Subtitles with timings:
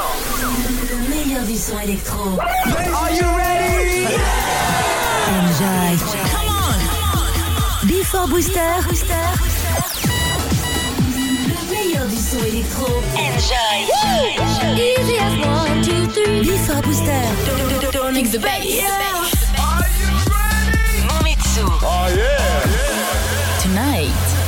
[0.90, 2.40] Le meilleur du son électro.
[2.40, 4.08] Are you ready?
[5.30, 5.98] Enjoy.
[6.32, 7.88] Come on.
[7.88, 8.58] Before Booster.
[11.14, 12.88] Le meilleur du son électro.
[13.14, 13.86] Enjoy.
[14.76, 16.42] Easy as one, two, three.
[16.42, 17.22] Before Booster.
[17.92, 18.82] Don't mix the bass.
[19.60, 21.06] Are you ready?
[21.08, 21.66] Nomitsu.
[21.84, 22.45] Oh yeah.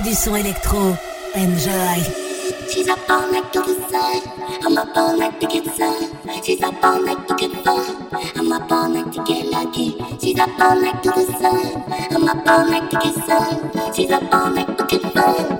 [0.00, 0.96] du son électro.
[1.34, 2.02] Enjoy.
[2.68, 3.76] She's up all night to the
[4.52, 6.42] She's up all to get fun.
[6.44, 6.82] She's up
[14.34, 15.55] all to the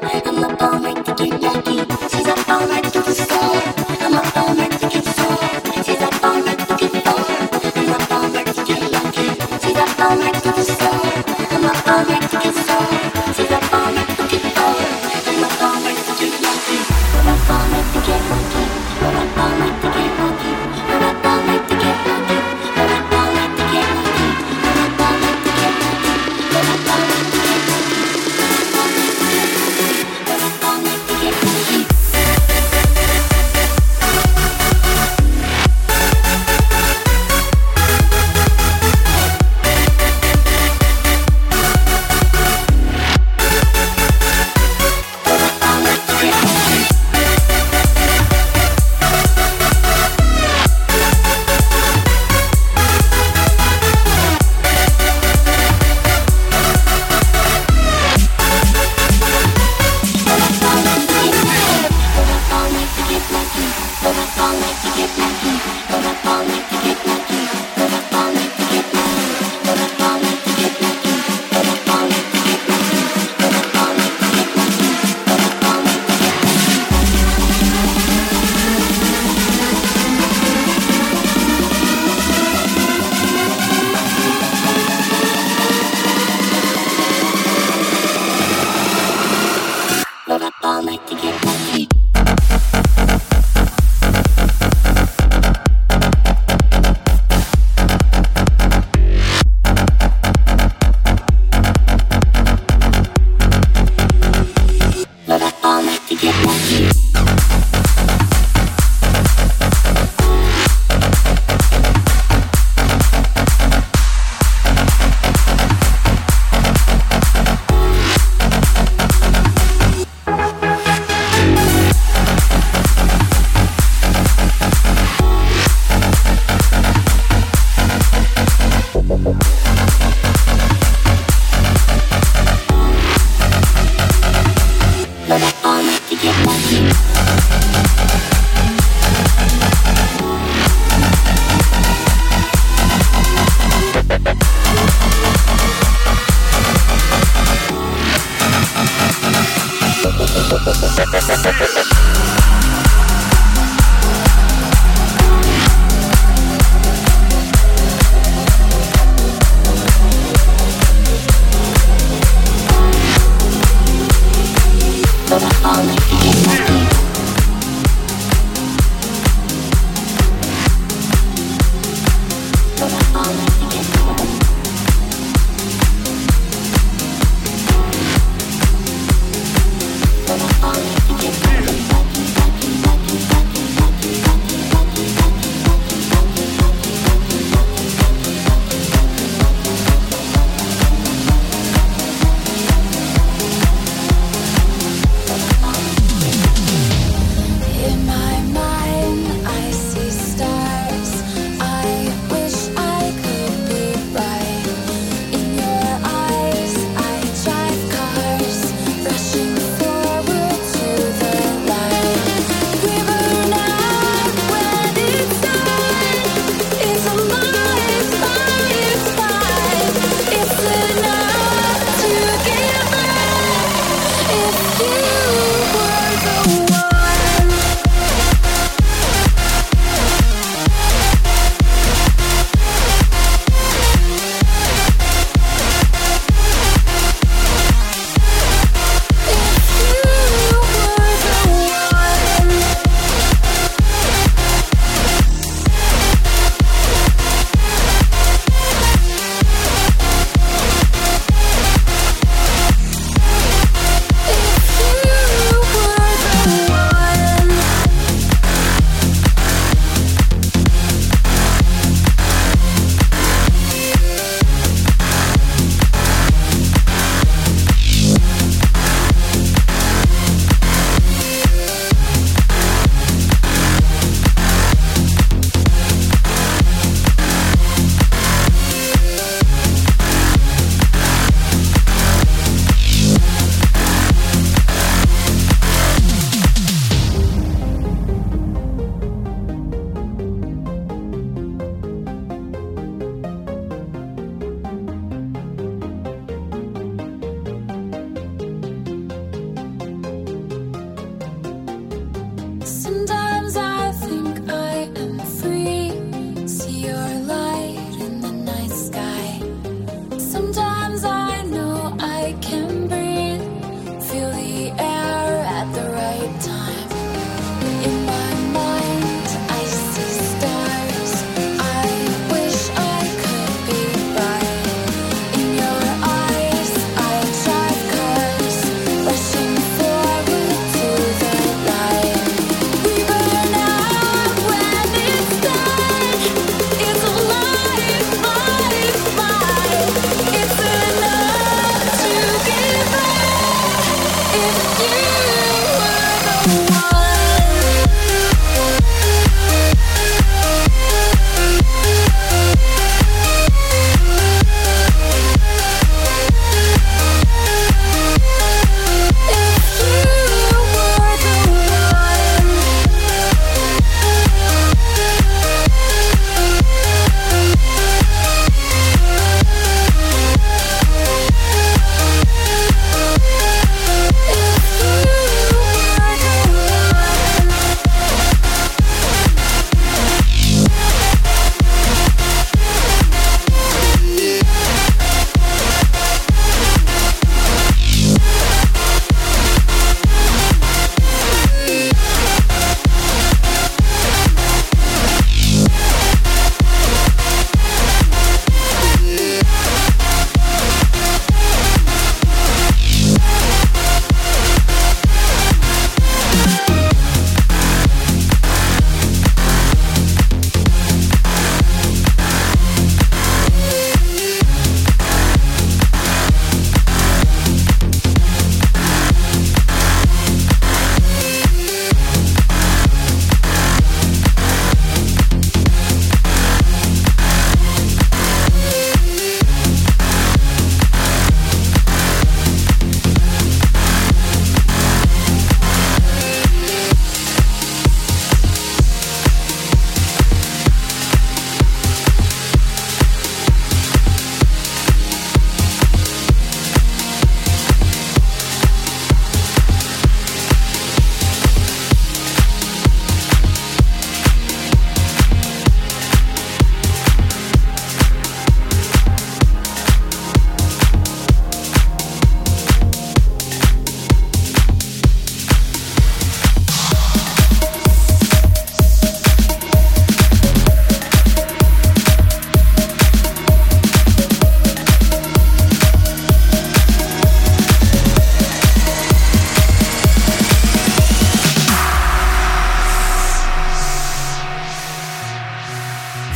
[165.66, 166.15] on the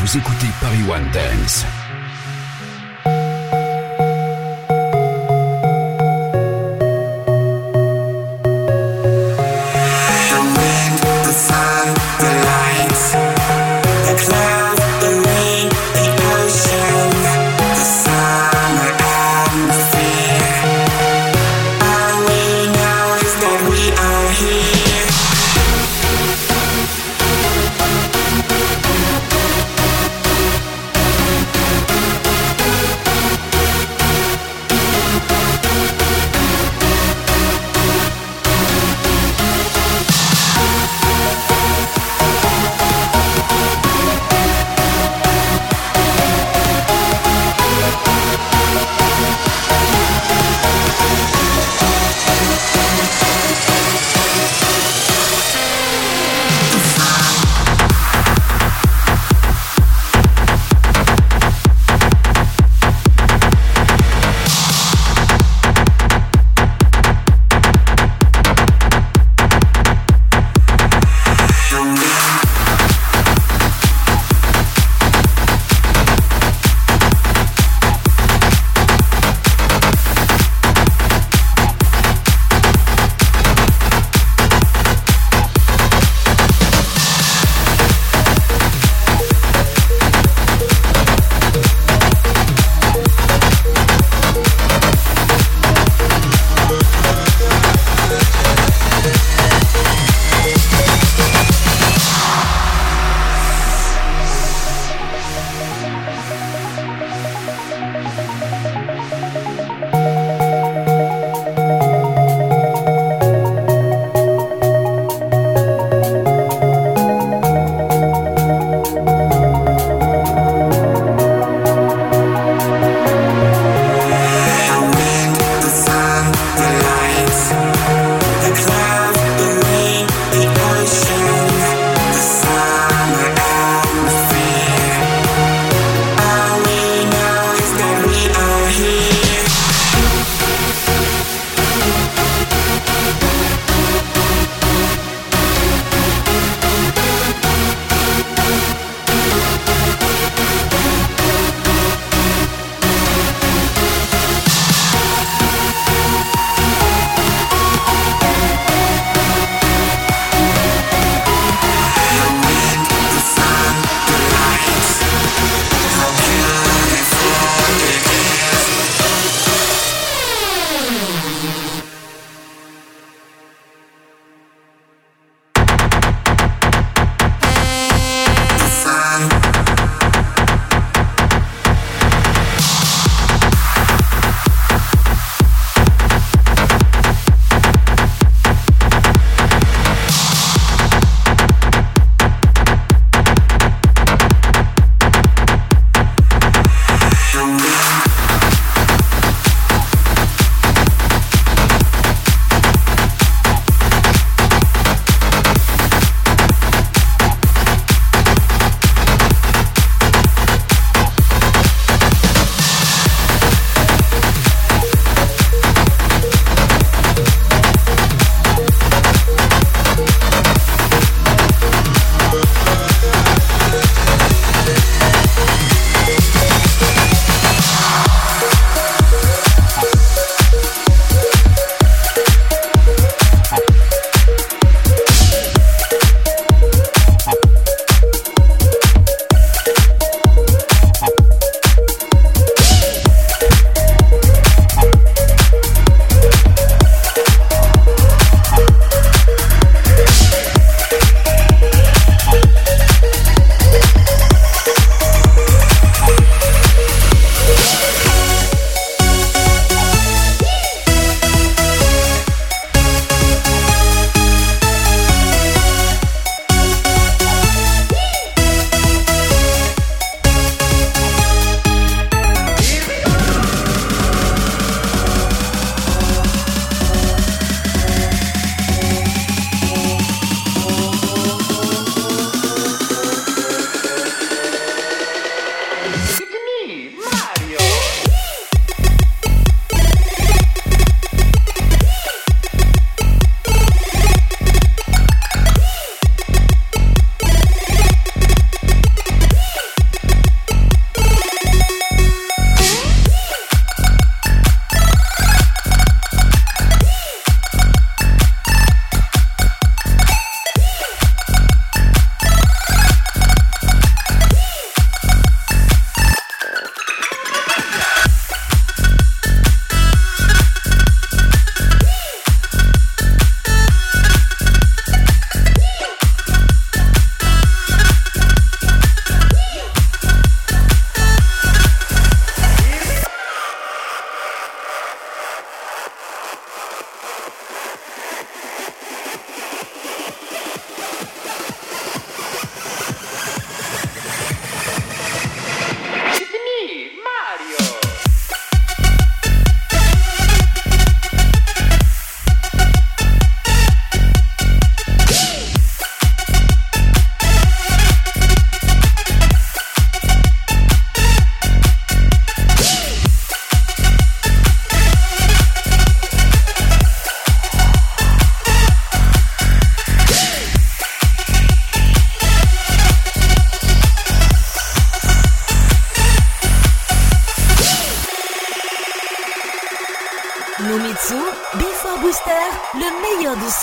[0.00, 1.66] Vous écoutez Paris One Dance.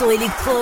[0.06, 0.57] Électro.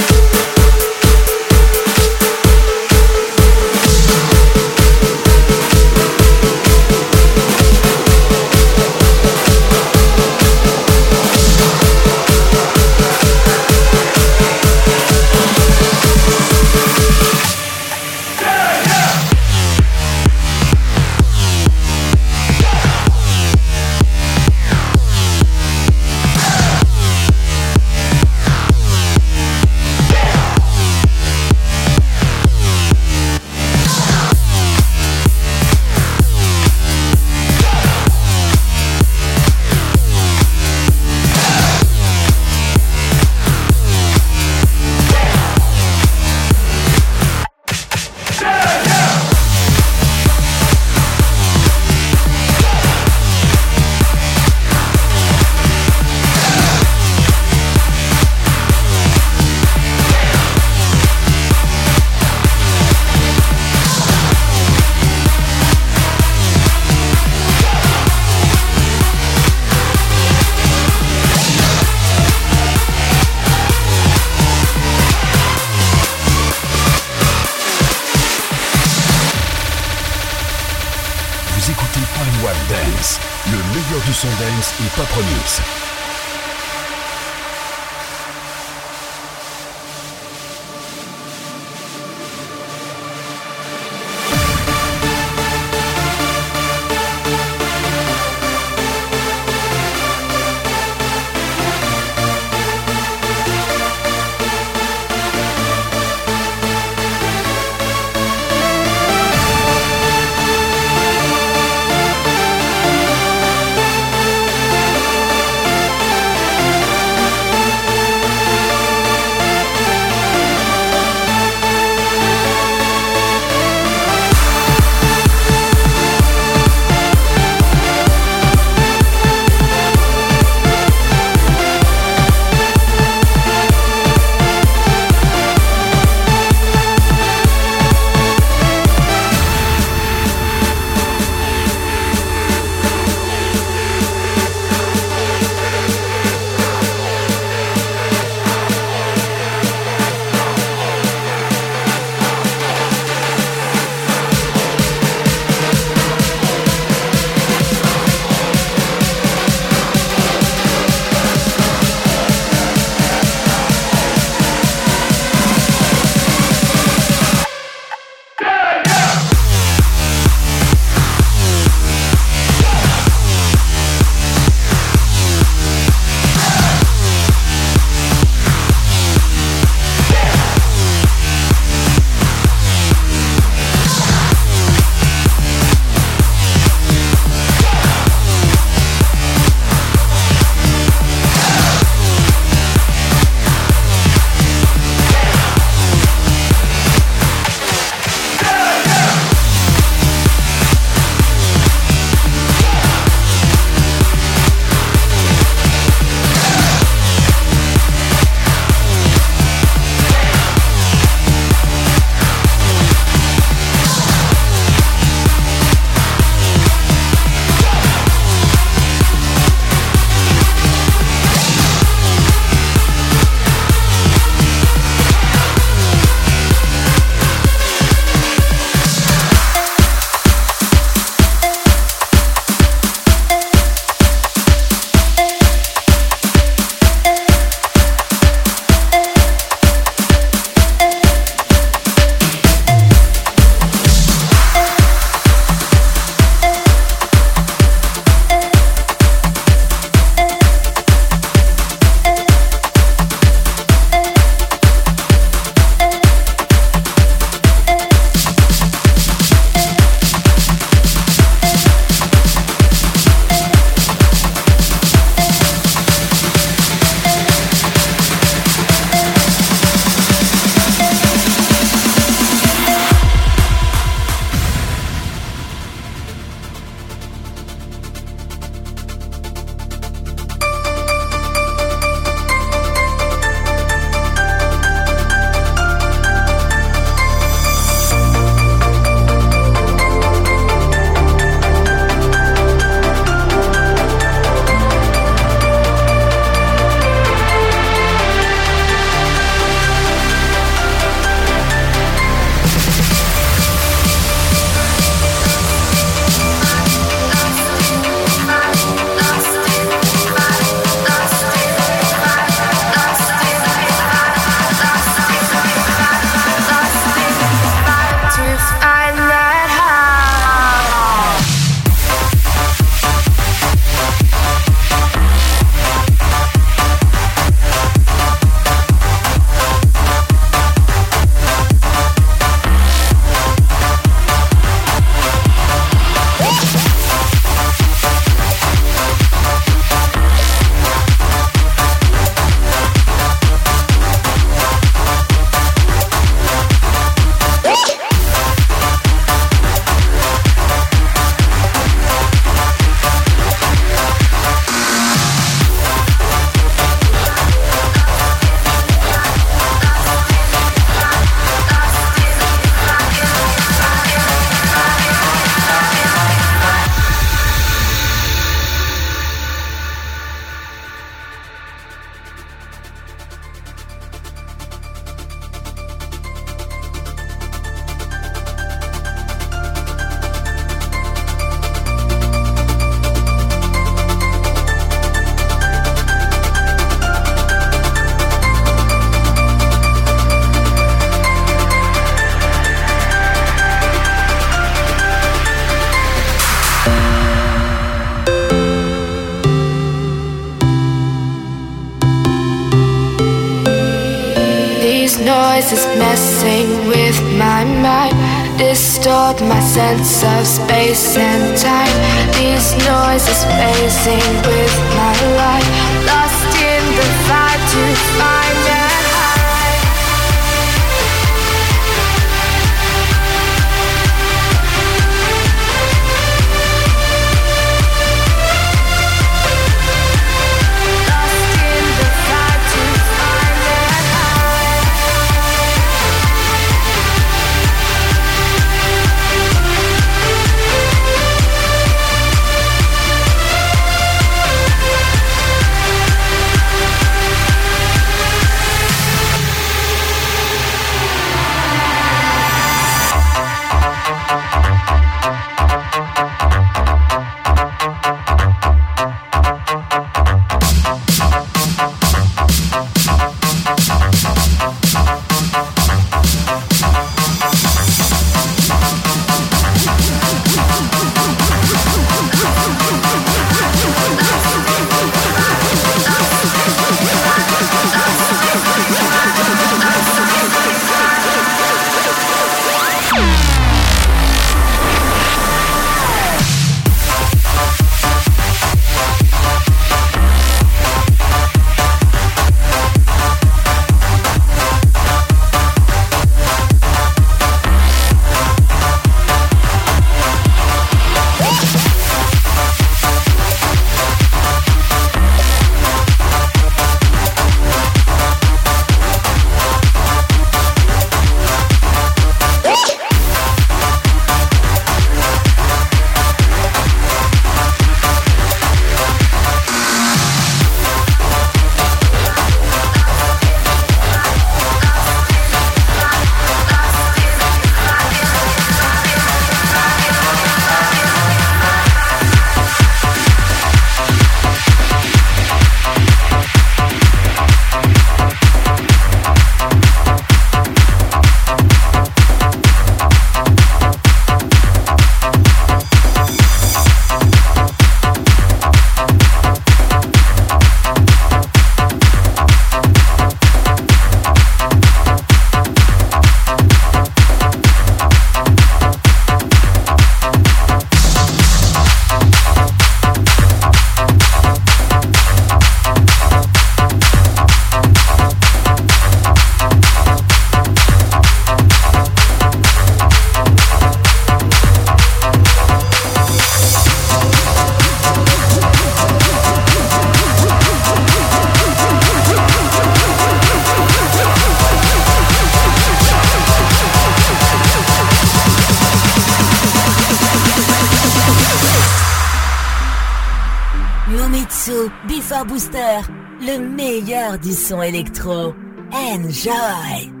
[596.31, 598.33] Le meilleur du son électro.
[598.71, 600.00] Enjoy!